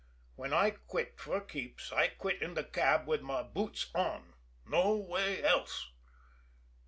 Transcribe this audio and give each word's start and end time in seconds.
When 0.35 0.51
I 0.51 0.71
quit 0.71 1.19
for 1.19 1.39
keeps, 1.41 1.91
I 1.91 2.07
quit 2.07 2.41
in 2.41 2.55
the 2.55 2.63
cab 2.63 3.05
with 3.05 3.21
my 3.21 3.43
boots 3.43 3.91
on 3.93 4.33
no 4.65 4.95
way 4.95 5.43
else. 5.43 5.91